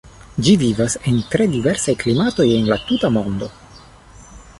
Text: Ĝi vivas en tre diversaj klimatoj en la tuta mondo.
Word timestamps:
Ĝi 0.45 0.53
vivas 0.61 0.95
en 1.11 1.19
tre 1.33 1.45
diversaj 1.51 1.95
klimatoj 2.05 2.47
en 2.55 2.65
la 2.71 2.79
tuta 2.87 3.13
mondo. 3.19 3.51